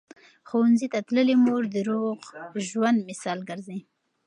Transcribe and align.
ښوونځې 0.47 0.87
تللې 1.07 1.35
مور 1.45 1.63
د 1.73 1.75
روغ 1.89 2.17
ژوند 2.69 2.99
مثال 3.09 3.39
ګرځي. 3.49 3.79